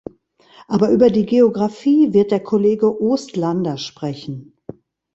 Aber 0.67 0.89
über 0.89 1.11
die 1.11 1.27
Geographie 1.27 2.11
wird 2.11 2.31
der 2.31 2.39
Kollege 2.39 2.99
Oostlander 2.99 3.77
sprechen. 3.77 4.57